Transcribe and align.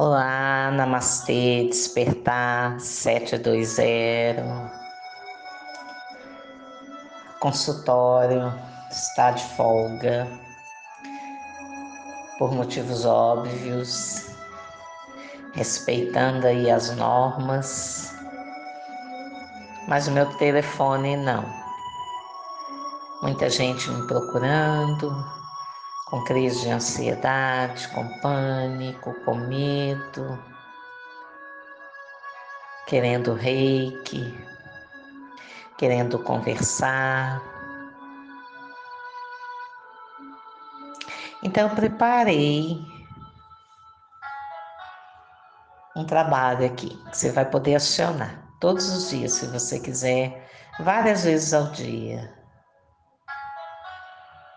Olá, 0.00 0.70
Namastê, 0.70 1.66
Despertar 1.68 2.78
720. 2.78 4.36
Consultório 7.40 8.54
está 8.92 9.32
de 9.32 9.42
folga 9.56 10.28
por 12.38 12.52
motivos 12.52 13.04
óbvios, 13.04 14.26
respeitando 15.54 16.46
aí 16.46 16.70
as 16.70 16.94
normas, 16.94 18.14
mas 19.88 20.06
o 20.06 20.12
meu 20.12 20.26
telefone 20.36 21.16
não. 21.16 21.44
Muita 23.20 23.50
gente 23.50 23.90
me 23.90 24.06
procurando, 24.06 25.37
com 26.10 26.24
crise 26.24 26.62
de 26.62 26.70
ansiedade, 26.70 27.86
com 27.88 28.08
pânico, 28.20 29.12
com 29.24 29.34
medo, 29.34 30.42
querendo 32.86 33.34
reiki, 33.34 34.34
querendo 35.76 36.18
conversar. 36.18 37.42
Então 41.42 41.68
preparei 41.74 42.80
um 45.94 46.04
trabalho 46.04 46.66
aqui 46.66 46.96
que 47.10 47.18
você 47.18 47.30
vai 47.30 47.44
poder 47.44 47.74
acionar 47.74 48.48
todos 48.60 48.88
os 48.88 49.10
dias, 49.10 49.32
se 49.32 49.46
você 49.46 49.78
quiser, 49.78 50.48
várias 50.80 51.24
vezes 51.24 51.52
ao 51.52 51.70
dia. 51.72 52.34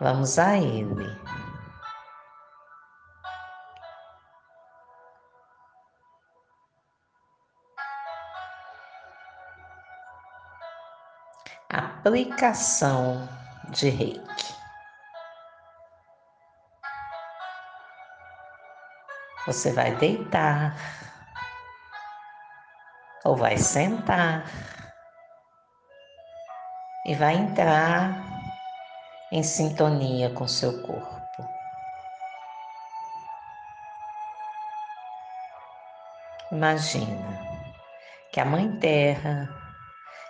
Vamos 0.00 0.38
a 0.38 0.56
ele. 0.56 1.16
Aplicação 11.72 13.26
de 13.70 13.88
reiki. 13.88 14.54
Você 19.46 19.72
vai 19.72 19.96
deitar 19.96 20.76
ou 23.24 23.36
vai 23.36 23.56
sentar 23.56 24.44
e 27.06 27.14
vai 27.14 27.36
entrar 27.36 28.22
em 29.30 29.42
sintonia 29.42 30.28
com 30.34 30.46
seu 30.46 30.82
corpo. 30.82 31.48
Imagina 36.52 37.40
que 38.30 38.38
a 38.38 38.44
Mãe 38.44 38.78
Terra 38.78 39.48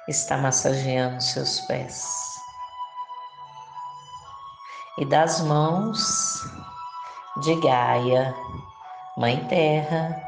está 0.08 0.36
massageando 0.36 1.22
seus 1.22 1.60
pés 1.62 2.32
e 4.98 5.04
das 5.06 5.40
mãos 5.40 6.42
de 7.40 7.54
Gaia, 7.60 8.34
Mãe 9.16 9.46
Terra, 9.48 10.22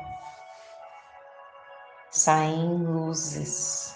saem 2.11 2.85
luzes, 2.85 3.95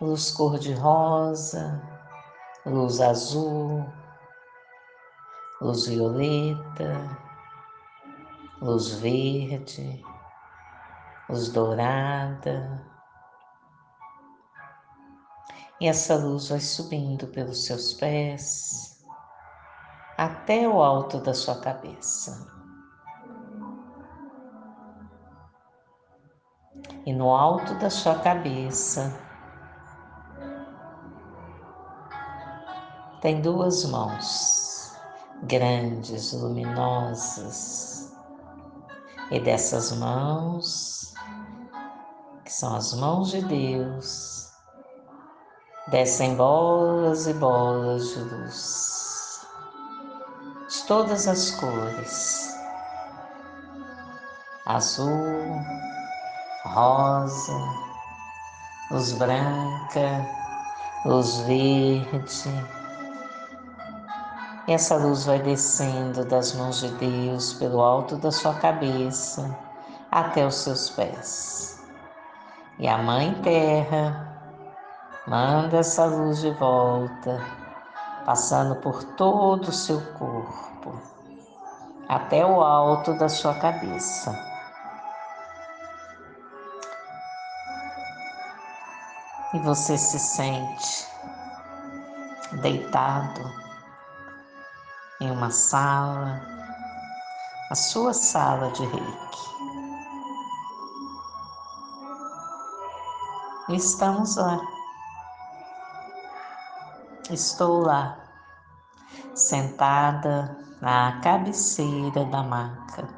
luz 0.00 0.30
cor-de-rosa, 0.32 1.82
luz 2.66 3.00
azul, 3.00 3.86
luz 5.60 5.86
violeta, 5.86 7.18
luz 8.60 8.90
verde, 8.96 10.04
luz 11.28 11.48
dourada. 11.48 12.93
E 15.80 15.88
essa 15.88 16.16
luz 16.16 16.48
vai 16.48 16.60
subindo 16.60 17.26
pelos 17.28 17.66
seus 17.66 17.94
pés 17.94 19.02
até 20.16 20.68
o 20.68 20.82
alto 20.82 21.18
da 21.20 21.34
sua 21.34 21.60
cabeça. 21.60 22.46
E 27.06 27.12
no 27.12 27.34
alto 27.34 27.74
da 27.74 27.90
sua 27.90 28.18
cabeça 28.20 29.12
tem 33.20 33.40
duas 33.42 33.84
mãos 33.84 34.64
grandes, 35.44 36.32
luminosas, 36.32 38.12
e 39.30 39.40
dessas 39.40 39.92
mãos, 39.92 41.14
que 42.44 42.52
são 42.52 42.74
as 42.74 42.94
mãos 42.94 43.30
de 43.30 43.42
Deus, 43.42 44.43
descem 45.88 46.34
bolas 46.34 47.26
e 47.26 47.34
bolas 47.34 48.08
de 48.08 48.20
luz, 48.20 49.46
de 50.68 50.82
todas 50.84 51.28
as 51.28 51.50
cores, 51.52 52.56
azul, 54.66 55.60
rosa, 56.64 57.58
luz 58.90 59.12
branca, 59.12 60.26
luz 61.04 61.40
verde, 61.40 62.66
e 64.66 64.72
essa 64.72 64.96
luz 64.96 65.26
vai 65.26 65.38
descendo 65.40 66.24
das 66.24 66.54
mãos 66.54 66.80
de 66.80 66.88
Deus 66.92 67.52
pelo 67.52 67.82
alto 67.82 68.16
da 68.16 68.32
sua 68.32 68.54
cabeça 68.54 69.54
até 70.10 70.46
os 70.46 70.54
seus 70.54 70.88
pés. 70.88 71.84
E 72.78 72.88
a 72.88 72.96
Mãe 72.96 73.34
Terra 73.42 74.33
manda 75.26 75.78
essa 75.78 76.04
luz 76.04 76.40
de 76.40 76.50
volta, 76.52 77.40
passando 78.26 78.76
por 78.76 79.02
todo 79.14 79.68
o 79.68 79.72
seu 79.72 80.00
corpo, 80.14 81.00
até 82.08 82.44
o 82.44 82.60
alto 82.62 83.14
da 83.18 83.28
sua 83.28 83.54
cabeça. 83.54 84.38
E 89.54 89.58
você 89.60 89.96
se 89.96 90.18
sente 90.18 91.06
deitado 92.60 93.40
em 95.20 95.30
uma 95.30 95.50
sala, 95.50 96.40
a 97.70 97.74
sua 97.74 98.12
sala 98.12 98.70
de 98.72 98.84
reiki. 98.84 99.44
Estamos 103.70 104.36
lá. 104.36 104.60
Estou 107.30 107.80
lá, 107.80 108.18
sentada 109.34 110.58
na 110.78 111.20
cabeceira 111.22 112.22
da 112.26 112.42
maca. 112.42 113.08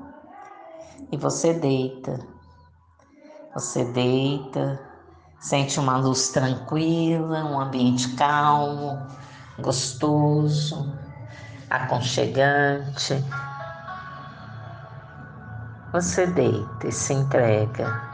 E 1.10 1.16
você 1.16 1.52
deita. 1.52 2.16
Você 3.52 3.84
deita, 3.86 4.80
sente 5.40 5.80
uma 5.80 5.96
luz 5.96 6.28
tranquila, 6.28 7.44
um 7.46 7.58
ambiente 7.58 8.14
calmo, 8.14 9.08
gostoso 9.58 10.96
aconchegante. 11.68 13.14
Você 15.92 16.28
deita 16.28 16.86
e 16.86 16.92
se 16.92 17.12
entrega. 17.12 18.06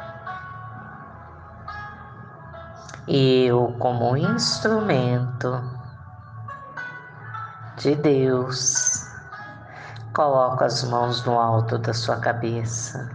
Eu, 3.06 3.76
como 3.78 4.16
instrumento 4.16 5.81
de 7.82 7.96
Deus, 7.96 9.08
coloco 10.14 10.62
as 10.62 10.84
mãos 10.84 11.24
no 11.24 11.36
alto 11.36 11.76
da 11.78 11.92
sua 11.92 12.16
cabeça. 12.20 13.10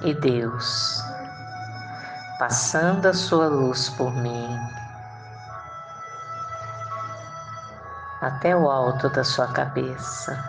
E 0.00 0.14
Deus, 0.14 1.04
passando 2.38 3.04
a 3.06 3.12
sua 3.12 3.48
luz 3.48 3.90
por 3.90 4.10
mim, 4.14 4.58
até 8.22 8.56
o 8.56 8.70
alto 8.70 9.10
da 9.10 9.22
sua 9.22 9.48
cabeça. 9.48 10.42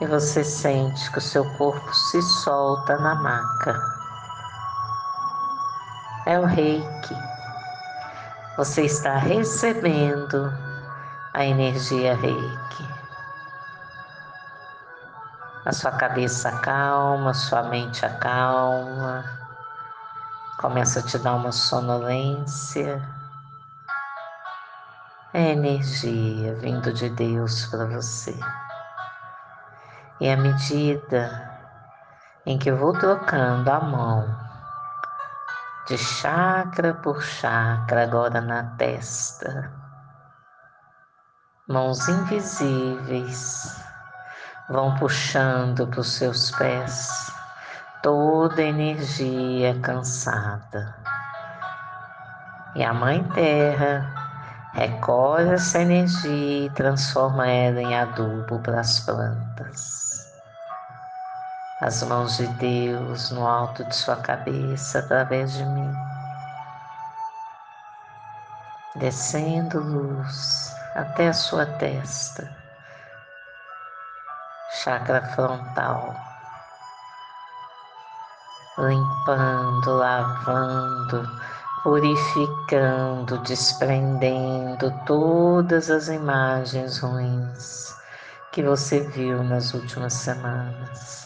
E 0.00 0.06
você 0.06 0.44
sente 0.44 1.10
que 1.10 1.18
o 1.18 1.22
seu 1.22 1.44
corpo 1.56 1.92
se 1.92 2.22
solta 2.22 2.96
na 2.98 3.16
maca. 3.16 3.76
É 6.26 6.38
o 6.38 6.44
reiki. 6.44 7.35
Você 8.56 8.82
está 8.82 9.16
recebendo 9.16 10.52
a 11.34 11.44
energia 11.44 12.14
reiki. 12.14 12.88
A 15.64 15.72
sua 15.72 15.92
cabeça 15.92 16.50
calma, 16.60 17.34
sua 17.34 17.64
mente 17.64 18.06
acalma, 18.06 19.24
começa 20.58 21.00
a 21.00 21.02
te 21.02 21.18
dar 21.18 21.34
uma 21.34 21.52
sonolência 21.52 23.02
é 25.36 25.52
energia 25.52 26.54
vindo 26.54 26.90
de 26.94 27.10
Deus 27.10 27.66
para 27.66 27.84
você. 27.84 28.34
E 30.18 30.30
à 30.30 30.34
medida 30.34 31.60
em 32.46 32.56
que 32.56 32.70
eu 32.70 32.78
vou 32.78 32.94
trocando 32.94 33.70
a 33.70 33.78
mão 33.80 34.45
de 35.86 35.96
chakra 35.96 36.94
por 36.94 37.22
chakra, 37.22 38.02
agora 38.02 38.40
na 38.40 38.64
testa, 38.76 39.72
mãos 41.68 42.08
invisíveis 42.08 43.84
vão 44.68 44.96
puxando 44.96 45.86
para 45.86 46.00
os 46.00 46.12
seus 46.12 46.50
pés 46.52 47.32
toda 48.02 48.60
a 48.60 48.64
energia 48.64 49.78
cansada. 49.80 50.96
E 52.74 52.82
a 52.82 52.92
Mãe 52.92 53.22
Terra 53.34 54.12
recolhe 54.74 55.50
essa 55.50 55.80
energia 55.80 56.66
e 56.66 56.70
transforma 56.70 57.46
ela 57.46 57.80
em 57.80 57.96
adubo 57.96 58.58
para 58.58 58.80
as 58.80 59.00
plantas. 59.00 60.05
As 61.82 62.02
mãos 62.04 62.38
de 62.38 62.46
Deus 62.54 63.30
no 63.32 63.46
alto 63.46 63.84
de 63.84 63.94
sua 63.94 64.16
cabeça 64.16 64.98
através 64.98 65.52
de 65.52 65.62
mim, 65.62 65.94
descendo 68.94 69.78
luz 69.80 70.74
até 70.94 71.28
a 71.28 71.34
sua 71.34 71.66
testa, 71.66 72.50
chakra 74.82 75.20
frontal, 75.34 76.16
limpando, 78.78 79.98
lavando, 79.98 81.28
purificando, 81.82 83.36
desprendendo 83.42 84.90
todas 85.04 85.90
as 85.90 86.08
imagens 86.08 87.00
ruins 87.00 87.94
que 88.50 88.62
você 88.62 89.00
viu 89.00 89.44
nas 89.44 89.74
últimas 89.74 90.14
semanas. 90.14 91.25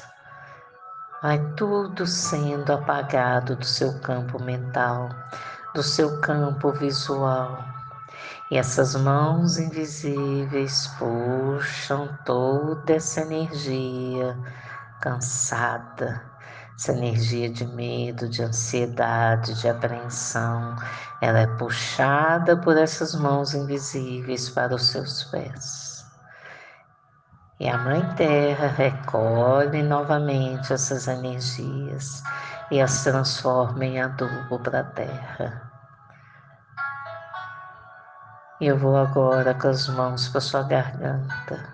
Vai 1.22 1.38
tudo 1.54 2.06
sendo 2.06 2.72
apagado 2.72 3.54
do 3.54 3.64
seu 3.66 4.00
campo 4.00 4.42
mental, 4.42 5.10
do 5.74 5.82
seu 5.82 6.18
campo 6.22 6.72
visual. 6.72 7.62
E 8.50 8.56
essas 8.56 8.94
mãos 8.94 9.58
invisíveis 9.58 10.86
puxam 10.98 12.08
toda 12.24 12.94
essa 12.94 13.20
energia 13.20 14.34
cansada, 15.02 16.24
essa 16.74 16.92
energia 16.92 17.50
de 17.50 17.66
medo, 17.66 18.26
de 18.26 18.42
ansiedade, 18.42 19.60
de 19.60 19.68
apreensão, 19.68 20.74
ela 21.20 21.40
é 21.40 21.46
puxada 21.58 22.56
por 22.56 22.78
essas 22.78 23.14
mãos 23.14 23.52
invisíveis 23.52 24.48
para 24.48 24.74
os 24.74 24.86
seus 24.86 25.24
pés. 25.24 25.89
E 27.60 27.68
a 27.68 27.76
Mãe 27.76 28.02
Terra 28.14 28.68
recolhe 28.68 29.82
novamente 29.82 30.72
essas 30.72 31.06
energias 31.06 32.22
e 32.70 32.80
as 32.80 33.04
transforma 33.04 33.84
em 33.84 34.00
adubo 34.00 34.58
para 34.60 34.80
a 34.80 34.84
terra. 34.84 35.70
Eu 38.58 38.78
vou 38.78 38.96
agora 38.96 39.52
com 39.52 39.68
as 39.68 39.86
mãos 39.88 40.26
para 40.28 40.40
sua 40.40 40.62
garganta 40.62 41.68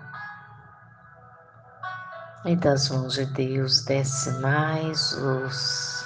e 2.43 2.53
das 2.57 2.89
mãos 2.89 3.13
de 3.13 3.25
Deus 3.27 3.85
desce 3.85 4.29
mais 4.41 5.13
luz. 5.13 6.05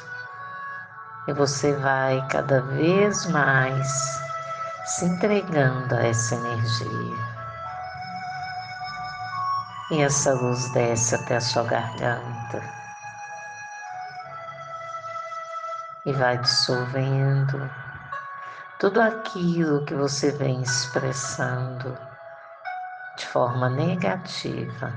E 1.28 1.34
você 1.34 1.74
vai 1.78 2.24
cada 2.28 2.62
vez 2.62 3.26
mais 3.32 4.22
se 4.86 5.06
entregando 5.06 5.96
a 5.96 6.04
essa 6.06 6.36
energia. 6.36 7.31
E 9.92 10.02
essa 10.02 10.34
luz 10.34 10.72
desce 10.72 11.16
até 11.16 11.36
a 11.36 11.42
sua 11.42 11.64
garganta. 11.64 12.64
E 16.06 16.14
vai 16.14 16.38
dissolvendo 16.38 17.70
tudo 18.80 19.02
aquilo 19.02 19.84
que 19.84 19.94
você 19.94 20.32
vem 20.32 20.62
expressando 20.62 21.98
de 23.18 23.28
forma 23.28 23.70
negativa 23.70 24.94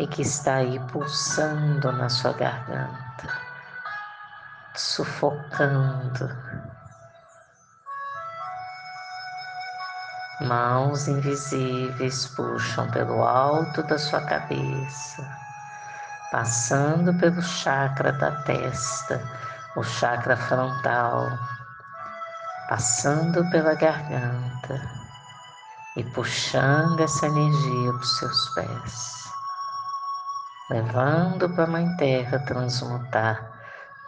e 0.00 0.08
que 0.08 0.22
está 0.22 0.56
aí 0.56 0.80
pulsando 0.88 1.92
na 1.92 2.08
sua 2.08 2.32
garganta, 2.32 3.28
sufocando. 4.74 6.28
Mãos 10.40 11.08
invisíveis 11.08 12.26
puxam 12.28 12.90
pelo 12.90 13.22
alto 13.24 13.82
da 13.84 13.98
sua 13.98 14.20
cabeça, 14.22 15.26
passando 16.30 17.14
pelo 17.14 17.40
chakra 17.40 18.12
da 18.12 18.30
testa, 18.42 19.22
o 19.76 19.82
chakra 19.82 20.36
frontal, 20.36 21.26
passando 22.68 23.48
pela 23.50 23.74
garganta 23.74 24.80
e 25.96 26.04
puxando 26.04 27.00
essa 27.00 27.26
energia 27.26 27.92
para 27.92 28.00
os 28.00 28.18
seus 28.18 28.48
pés 28.54 29.26
levando 30.68 31.48
para 31.50 31.64
a 31.64 31.68
Mãe 31.68 31.96
Terra 31.96 32.40
transmutar 32.40 33.52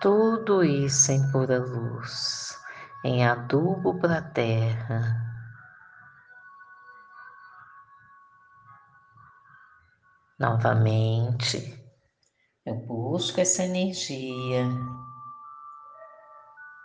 tudo 0.01 0.65
isso 0.65 1.13
em 1.13 1.31
pura 1.31 1.59
luz, 1.59 2.59
em 3.05 3.27
adubo 3.27 3.99
para 4.01 4.19
a 4.19 4.23
terra. 4.23 5.38
Novamente, 10.39 11.77
eu 12.65 12.75
busco 12.77 13.41
essa 13.41 13.65
energia 13.65 14.69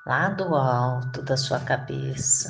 lá 0.07 0.29
do 0.29 0.55
alto 0.55 1.21
da 1.21 1.38
sua 1.38 1.59
cabeça 1.59 2.50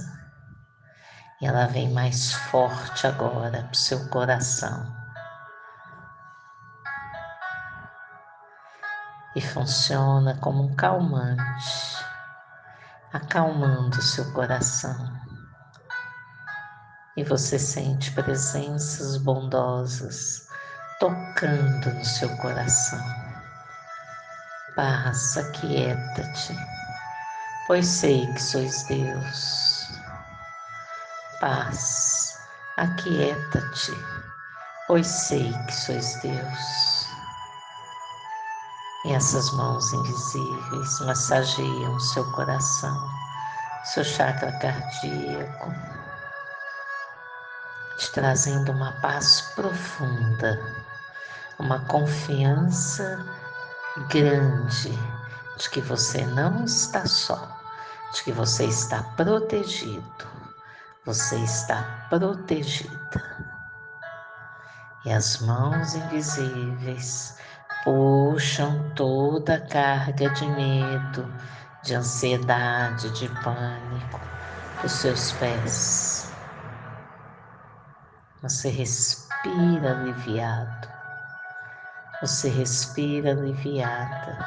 e 1.41 1.45
ela 1.45 1.65
vem 1.67 1.91
mais 1.91 2.31
forte 2.33 3.05
agora 3.05 3.63
para 3.63 3.71
o 3.71 3.75
seu 3.75 4.09
coração. 4.09 5.03
e 9.35 9.41
funciona 9.41 10.35
como 10.39 10.63
um 10.63 10.75
calmante, 10.75 12.05
acalmando 13.11 14.01
seu 14.01 14.31
coração. 14.31 15.11
E 17.17 17.24
você 17.24 17.57
sente 17.57 18.12
presenças 18.12 19.17
bondosas 19.17 20.42
tocando 21.00 21.93
no 21.93 22.05
seu 22.05 22.29
coração. 22.38 23.03
Passa, 24.75 25.41
aquieta-te, 25.41 26.55
pois 27.67 27.85
sei 27.85 28.25
que 28.33 28.41
sois 28.41 28.83
Deus. 28.83 29.89
Paz, 31.39 32.39
aquieta-te, 32.77 33.91
pois 34.88 35.05
sei 35.05 35.53
que 35.67 35.73
sois 35.73 36.15
Deus. 36.21 37.07
E 39.05 39.13
essas 39.13 39.51
mãos 39.51 39.91
invisíveis 39.91 41.00
massageiam 41.01 42.00
seu 42.00 42.23
coração, 42.31 43.09
seu 43.83 44.03
chakra 44.03 44.51
cardíaco, 44.59 45.73
te 48.03 48.12
trazendo 48.12 48.74
uma 48.74 48.91
paz 49.00 49.53
profunda, 49.55 50.60
uma 51.57 51.79
confiança 51.86 53.25
grande 54.10 54.91
de 55.57 55.69
que 55.69 55.79
você 55.79 56.25
não 56.25 56.65
está 56.65 57.05
só, 57.05 57.57
de 58.13 58.24
que 58.24 58.31
você 58.33 58.65
está 58.65 59.01
protegido, 59.15 60.27
você 61.05 61.38
está 61.38 62.05
protegida. 62.10 63.24
E 65.05 65.12
as 65.12 65.39
mãos 65.39 65.95
invisíveis 65.95 67.38
puxam 67.86 68.91
toda 68.95 69.55
a 69.55 69.62
carga 69.62 70.29
de 70.31 70.45
medo, 70.45 71.33
de 71.83 71.95
ansiedade, 71.95 73.10
de 73.12 73.29
pânico 73.41 74.19
dos 74.81 74.91
seus 74.91 75.31
pés. 75.33 76.33
Você 78.43 78.67
respira 78.67 79.91
aliviado. 79.91 80.89
Você 82.19 82.50
respira 82.50 83.31
aliviada. 83.31 84.38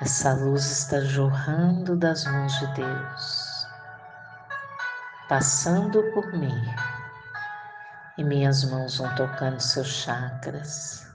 Essa 0.00 0.32
luz 0.32 0.64
está 0.64 1.00
jorrando 1.02 1.94
das 1.94 2.24
mãos 2.24 2.58
de 2.58 2.66
Deus, 2.72 3.66
passando 5.28 6.02
por 6.14 6.26
mim, 6.32 6.74
e 8.16 8.24
minhas 8.24 8.64
mãos 8.64 8.96
vão 8.96 9.14
tocando 9.14 9.60
seus 9.60 9.88
chakras 9.88 11.06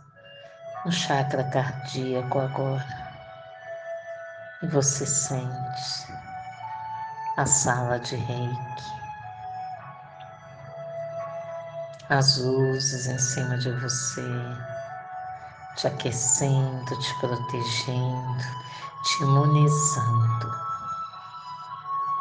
no 0.86 0.92
chakra 0.92 1.44
cardíaco 1.46 2.40
agora. 2.40 2.86
E 4.62 4.68
você 4.68 5.04
sente 5.04 6.14
a 7.38 7.46
sala 7.48 8.00
de 8.00 8.16
reiki 8.16 8.97
as 12.10 12.38
luzes 12.38 13.08
em 13.08 13.18
cima 13.18 13.58
de 13.58 13.70
você, 13.72 14.22
te 15.76 15.88
aquecendo, 15.88 16.98
te 17.00 17.20
protegendo, 17.20 18.44
te 19.04 19.24
imunizando. 19.24 20.52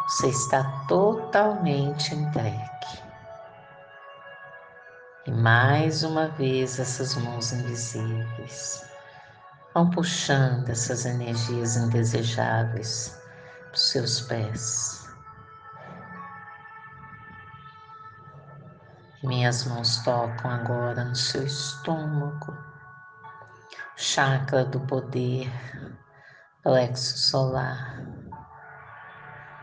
Você 0.09 0.28
está 0.28 0.64
totalmente 0.88 2.14
entregue. 2.14 2.66
E 5.26 5.31
mais 5.31 6.02
uma 6.02 6.28
vez 6.28 6.78
essas 6.78 7.14
mãos 7.16 7.52
invisíveis 7.52 8.85
vão 9.75 9.90
puxando 9.90 10.69
essas 10.69 11.05
energias 11.05 11.76
indesejáveis 11.76 13.16
para 13.61 13.75
os 13.75 13.88
seus 13.90 14.21
pés. 14.23 15.05
Minhas 19.26 19.64
mãos 19.64 19.99
tocam 20.04 20.49
agora 20.49 21.04
no 21.04 21.16
seu 21.16 21.45
estômago, 21.45 22.56
chakra 23.97 24.64
do 24.64 24.78
poder, 24.78 25.50
plexo 26.62 27.18
solar. 27.18 28.06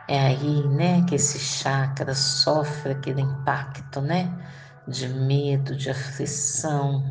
É 0.10 0.20
aí, 0.20 0.68
né, 0.68 1.06
que 1.08 1.16
esse 1.16 1.40
chakra 1.40 2.14
sofre 2.14 2.92
aquele 2.92 3.22
impacto, 3.22 4.02
né, 4.02 4.30
de 4.86 5.08
medo, 5.08 5.78
de 5.78 5.92
aflição. 5.92 7.02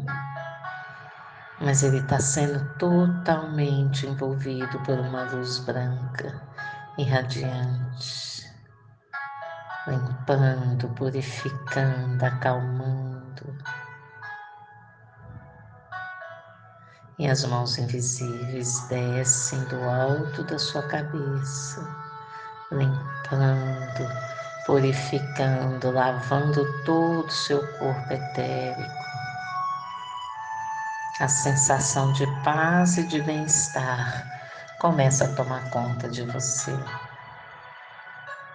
Mas 1.59 1.83
ele 1.83 2.01
está 2.01 2.21
sendo 2.21 2.63
totalmente 2.75 4.07
envolvido 4.07 4.79
por 4.81 4.99
uma 4.99 5.23
luz 5.23 5.59
branca 5.61 6.39
e 6.99 7.05
radiante, 7.05 8.42
limpando, 9.87 10.89
purificando, 10.91 12.25
acalmando. 12.25 13.57
E 17.19 17.29
as 17.29 17.45
mãos 17.45 17.79
invisíveis 17.79 18.81
descem 18.89 19.63
do 19.65 19.83
alto 19.85 20.43
da 20.45 20.59
sua 20.59 20.83
cabeça 20.83 22.03
limpando, 22.73 24.09
purificando, 24.67 25.91
lavando 25.91 26.65
todo 26.85 27.27
o 27.27 27.31
seu 27.31 27.61
corpo 27.79 28.13
etérico. 28.13 29.03
A 31.21 31.29
sensação 31.29 32.13
de 32.15 32.27
paz 32.43 32.97
e 32.97 33.07
de 33.07 33.23
bem-estar 33.23 34.27
começa 34.81 35.25
a 35.25 35.35
tomar 35.35 35.71
conta 35.71 36.09
de 36.09 36.23
você. 36.23 36.77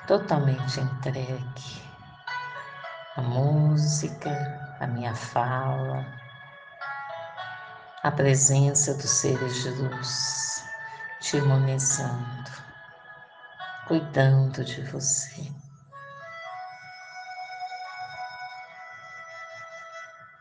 Totalmente 0.07 0.79
entregue. 0.79 1.81
A 3.15 3.21
música, 3.21 4.31
a 4.79 4.87
minha 4.87 5.13
fala, 5.13 6.05
a 8.03 8.11
presença 8.11 8.93
dos 8.93 9.09
seres 9.09 9.63
de 9.63 9.69
luz 9.69 10.63
te 11.19 11.37
imunizando 11.37 12.67
cuidando 13.87 14.65
de 14.65 14.81
você. 14.83 15.49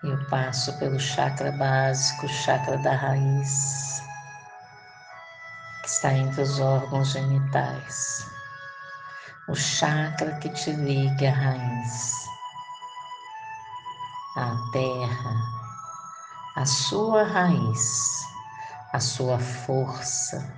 Eu 0.03 0.19
passo 0.29 0.77
pelo 0.79 0.99
chakra 0.99 1.53
básico, 1.53 2.29
chakra 2.29 2.77
da 2.79 2.95
raiz, 2.95 4.03
que 5.83 5.89
está 5.89 6.13
entre 6.13 6.43
os 6.43 6.61
órgãos 6.61 7.09
genitais. 7.13 8.27
O 9.49 9.55
chakra 9.55 10.41
que 10.41 10.49
te 10.49 10.73
liga 10.73 11.29
à 11.29 11.33
raiz, 11.33 12.29
à 14.37 14.57
terra, 14.73 15.37
a 16.57 16.67
sua 16.67 17.23
raiz, 17.23 18.27
a 18.93 18.99
sua 18.99 19.39
força. 19.39 20.53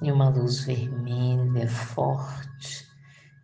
E 0.00 0.12
uma 0.12 0.28
luz 0.28 0.60
vermelha 0.60 1.68
forte 1.68 2.88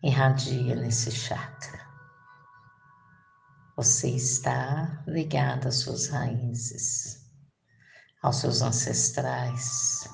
irradia 0.00 0.76
nesse 0.76 1.10
chakra. 1.10 1.84
Você 3.76 4.10
está 4.10 5.02
ligado 5.08 5.66
às 5.66 5.80
suas 5.80 6.08
raízes, 6.08 7.20
aos 8.22 8.36
seus 8.36 8.62
ancestrais, 8.62 10.08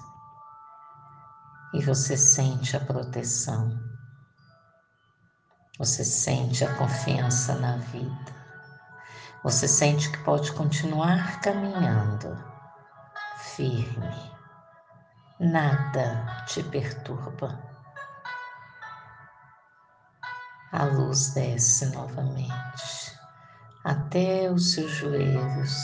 e 1.74 1.82
você 1.82 2.16
sente 2.16 2.76
a 2.76 2.80
proteção, 2.80 3.78
você 5.78 6.04
sente 6.04 6.64
a 6.64 6.74
confiança 6.74 7.54
na 7.56 7.76
vida, 7.76 8.32
você 9.42 9.66
sente 9.66 10.10
que 10.10 10.18
pode 10.18 10.52
continuar 10.52 11.40
caminhando 11.40 12.52
firme. 13.56 14.32
Nada 15.40 16.44
te 16.46 16.62
perturba. 16.62 17.58
A 20.72 20.84
luz 20.84 21.34
desce 21.34 21.86
novamente. 21.86 23.18
Até 23.84 24.50
os 24.50 24.72
seus 24.72 24.90
joelhos. 24.92 25.74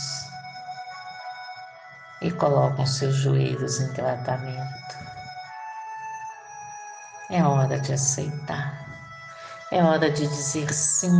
E 2.22 2.30
coloca 2.30 2.82
os 2.82 2.96
seus 2.96 3.16
joelhos 3.16 3.80
em 3.80 3.92
tratamento. 3.92 5.17
É 7.30 7.42
hora 7.44 7.78
de 7.78 7.92
aceitar, 7.92 8.86
é 9.70 9.82
hora 9.82 10.10
de 10.10 10.26
dizer 10.26 10.72
sim 10.72 11.12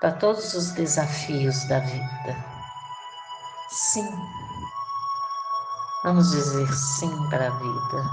para 0.00 0.12
todos 0.12 0.54
os 0.54 0.72
desafios 0.72 1.64
da 1.68 1.78
vida. 1.78 2.36
Sim 3.70 4.08
Vamos 6.04 6.32
dizer 6.32 6.70
sim 6.70 7.30
para 7.30 7.46
a 7.46 7.50
vida. 7.50 8.04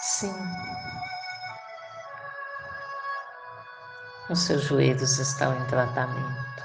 Sim. 0.00 0.34
Os 4.30 4.38
seus 4.38 4.62
joelhos 4.62 5.18
estão 5.18 5.54
em 5.54 5.66
tratamento. 5.66 6.64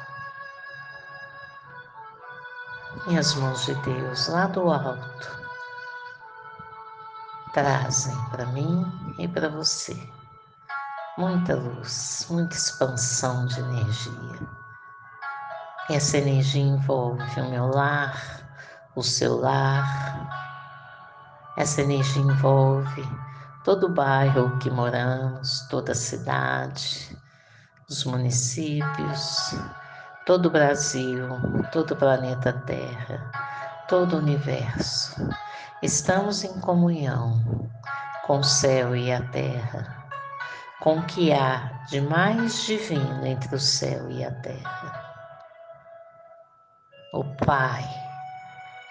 E 3.09 3.17
as 3.17 3.35
mãos 3.35 3.65
de 3.65 3.75
Deus 3.75 4.29
lá 4.29 4.47
do 4.47 4.71
alto 4.71 5.38
trazem 7.59 8.15
para 8.29 8.45
mim 8.45 8.85
e 9.17 9.27
para 9.27 9.49
você 9.49 9.93
muita 11.17 11.55
luz, 11.55 12.25
muita 12.29 12.55
expansão 12.55 13.45
de 13.47 13.59
energia. 13.59 14.39
Essa 15.89 16.19
energia 16.19 16.63
envolve 16.63 17.41
o 17.41 17.49
meu 17.49 17.67
lar, 17.67 18.17
o 18.95 19.03
seu 19.03 19.41
lar. 19.41 20.29
Essa 21.57 21.81
energia 21.81 22.21
envolve 22.21 23.03
todo 23.65 23.87
o 23.87 23.93
bairro 23.93 24.57
que 24.59 24.69
moramos, 24.69 25.67
toda 25.69 25.91
a 25.91 25.95
cidade, 25.95 27.17
os 27.89 28.05
municípios, 28.05 29.53
todo 30.25 30.45
o 30.45 30.49
Brasil, 30.49 31.27
todo 31.73 31.91
o 31.91 31.97
planeta 31.97 32.53
Terra, 32.53 33.29
todo 33.89 34.15
o 34.15 34.19
universo. 34.19 35.27
Estamos 35.81 36.43
em 36.43 36.61
comunhão 36.61 37.41
com 38.25 38.39
o 38.39 38.43
céu 38.43 38.95
e 38.95 39.11
a 39.11 39.21
terra, 39.29 40.05
com 40.79 40.99
o 40.99 41.05
que 41.07 41.33
há 41.33 41.83
de 41.87 41.99
mais 41.99 42.63
divino 42.65 43.25
entre 43.25 43.55
o 43.55 43.59
céu 43.59 44.09
e 44.11 44.23
a 44.23 44.31
terra. 44.41 45.15
O 47.13 47.23
Pai 47.45 47.83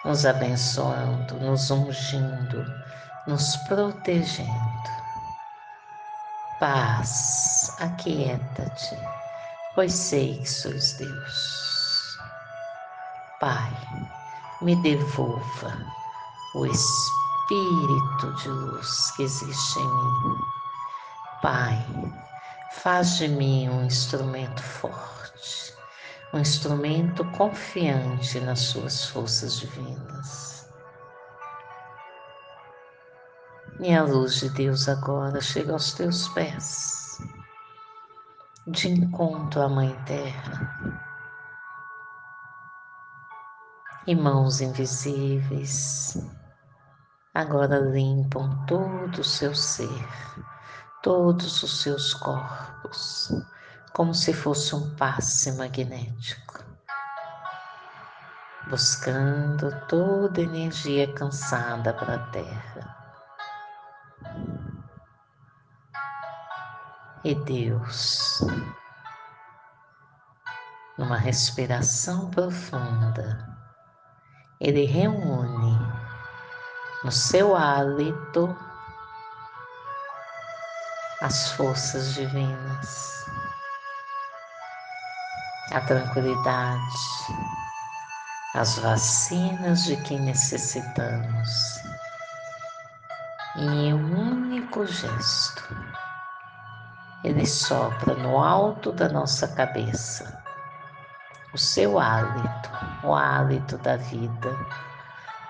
nos 0.03 0.25
abençoando, 0.25 1.35
nos 1.35 1.71
ungindo, 1.71 2.65
nos 3.25 3.55
protegendo. 3.67 4.49
Paz, 6.59 7.73
aquieta-te, 7.79 8.97
pois 9.75 9.93
sei 9.93 10.39
que 10.39 10.49
sois 10.49 10.93
Deus. 10.97 12.17
Pai, 13.39 13.71
me 14.61 14.75
devolva 14.77 15.77
o 16.55 16.65
Espírito 16.65 18.33
de 18.37 18.49
luz 18.49 19.11
que 19.11 19.23
existe 19.23 19.79
em 19.79 19.87
mim. 19.87 20.37
Pai, 21.41 21.85
faz 22.73 23.17
de 23.17 23.27
mim 23.27 23.69
um 23.69 23.85
instrumento 23.85 24.61
forte 24.61 25.19
um 26.31 26.39
instrumento 26.39 27.25
confiante 27.31 28.39
nas 28.41 28.59
suas 28.59 29.05
forças 29.05 29.59
divinas. 29.59 30.69
E 33.79 33.93
a 33.93 34.03
luz 34.03 34.35
de 34.35 34.49
Deus 34.49 34.87
agora 34.87 35.41
chega 35.41 35.73
aos 35.73 35.93
teus 35.93 36.27
pés, 36.29 37.17
de 38.67 38.89
encontro 38.89 39.61
à 39.61 39.69
Mãe 39.69 39.95
Terra. 40.05 41.08
E 44.09 44.15
mãos 44.15 44.59
invisíveis 44.59 46.17
agora 47.31 47.77
limpam 47.77 48.65
todo 48.65 49.19
o 49.19 49.23
seu 49.23 49.53
ser, 49.53 50.09
todos 51.03 51.61
os 51.61 51.83
seus 51.83 52.15
corpos, 52.15 53.31
como 53.93 54.15
se 54.15 54.33
fosse 54.33 54.73
um 54.73 54.95
passe 54.95 55.51
magnético, 55.51 56.65
buscando 58.67 59.79
toda 59.85 60.41
energia 60.41 61.13
cansada 61.13 61.93
para 61.93 62.15
a 62.15 62.31
Terra. 62.31 62.97
E 67.23 67.35
Deus, 67.35 68.41
numa 70.97 71.17
respiração 71.17 72.31
profunda, 72.31 73.58
Ele 74.59 74.85
reúne 74.85 75.79
no 77.01 77.11
seu 77.13 77.55
hálito 77.55 78.53
as 81.21 81.53
forças 81.53 82.13
divinas, 82.13 83.25
a 85.71 85.79
tranquilidade, 85.79 86.83
as 88.53 88.77
vacinas 88.79 89.85
de 89.85 89.95
que 89.95 90.19
necessitamos. 90.19 91.79
Em 93.55 93.93
um 93.93 94.31
único 94.31 94.85
gesto, 94.85 95.73
ele 97.23 97.45
sopra 97.45 98.13
no 98.13 98.37
alto 98.43 98.91
da 98.91 99.07
nossa 99.07 99.47
cabeça 99.47 100.48
o 101.53 101.57
seu 101.57 101.99
hálito, 101.99 102.69
o 103.03 103.13
hálito 103.13 103.77
da 103.79 103.97
vida 103.97 104.55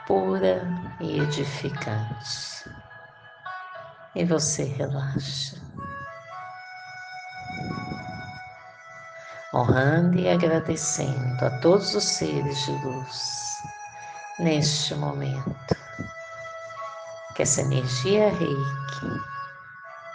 pura 0.08 0.68
e 1.00 1.20
edificante. 1.20 2.70
E 4.16 4.26
você 4.26 4.64
relaxa. 4.64 5.58
Honrando 9.54 10.18
e 10.18 10.30
agradecendo 10.30 11.46
a 11.46 11.50
todos 11.60 11.94
os 11.96 12.04
seres 12.04 12.66
de 12.66 12.72
luz 12.84 13.58
neste 14.40 14.96
momento. 14.96 15.76
Que 17.36 17.44
essa 17.44 17.62
energia 17.62 18.30
reiki 18.30 19.22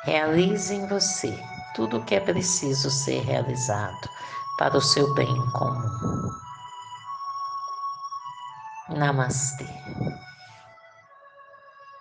realize 0.05 0.75
em 0.75 0.87
você 0.87 1.39
tudo 1.75 1.99
o 1.99 2.05
que 2.05 2.15
é 2.17 2.21
preciso 2.21 2.91
ser 2.91 3.23
realizado 3.23 4.09
para 4.57 4.77
o 4.77 4.81
seu 4.81 5.13
bem 5.15 5.35
comum. 5.51 6.31
Namastê. 8.89 9.67